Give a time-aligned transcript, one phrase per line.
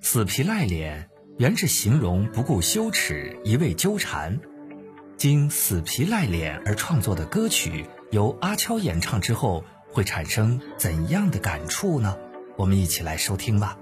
[0.00, 1.08] 死皮赖脸
[1.38, 4.38] 原是形容不顾羞耻一味纠缠，
[5.16, 12.16] 经死皮赖脸而创作的歌曲，由阿悄演唱之后会产生怎样的感触呢？
[12.56, 13.78] 我们一起来收听吧。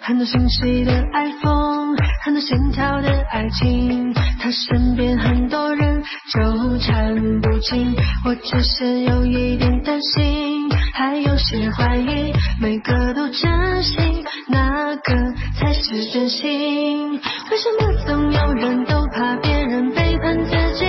[0.00, 6.02] 很多信息的爱风，很多线条的爱情，他身边很多人
[6.32, 10.61] 纠缠不清，我只是有一点担心，
[10.94, 15.14] 还有些怀疑，每个都真心，哪个
[15.58, 17.12] 才是真心？
[17.50, 20.84] 为什么总有人都怕别人背叛自己？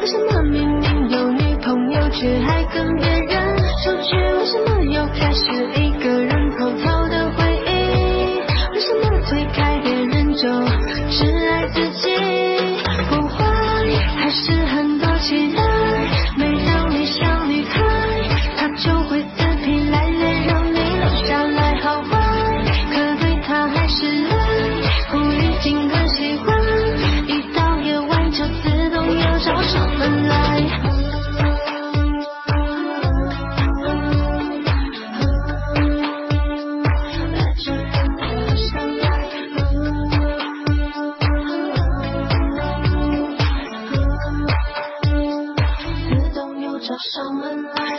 [0.00, 4.16] 为什么明明有女朋友，却还跟别人出去？
[4.16, 8.40] 为什么又开始一个人偷偷的回忆？
[8.72, 10.65] 为什么推开别人就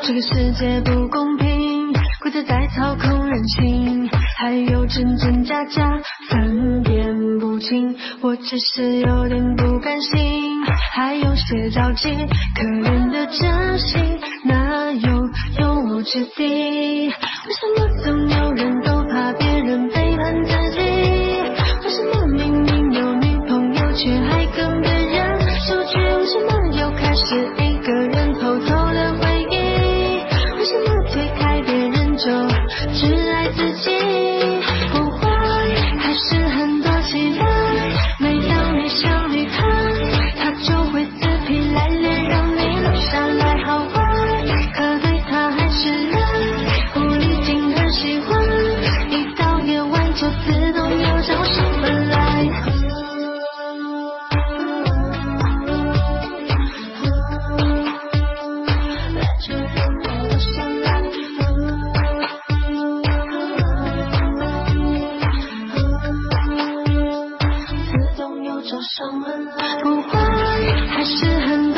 [0.04, 5.90] 这个世界不公平，规则在操控人心，还有真真假假
[6.30, 7.96] 分辨不清。
[8.22, 10.62] 我只是有点不甘心，
[10.94, 12.10] 还有些着急。
[12.56, 17.08] 可怜的真心哪有用武之地？
[17.08, 18.97] 为什么总有人都
[69.84, 70.26] 不管
[70.88, 71.77] 还是很。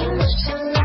[0.00, 0.80] 停不下来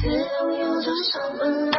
[0.00, 1.76] 自动又走上门来